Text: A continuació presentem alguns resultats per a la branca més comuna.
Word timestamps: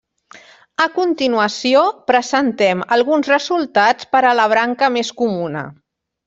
A 0.85 0.85
continuació 0.93 1.83
presentem 2.11 2.81
alguns 2.97 3.29
resultats 3.33 4.09
per 4.17 4.23
a 4.31 4.33
la 4.41 4.49
branca 4.55 4.91
més 4.97 5.15
comuna. 5.23 5.65